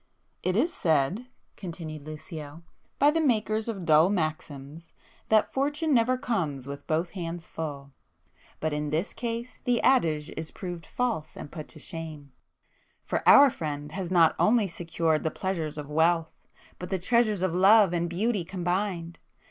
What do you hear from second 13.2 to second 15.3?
our friend has not only secured the